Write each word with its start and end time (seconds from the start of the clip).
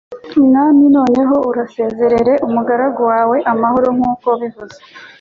Mwami, 0.45 0.83
noneho 0.95 1.35
urasezerere 1.49 2.33
umugaragu 2.47 3.01
wawe 3.11 3.37
amahoro, 3.51 3.87
nk'uko 3.95 4.23
wabivuze: 4.31 4.77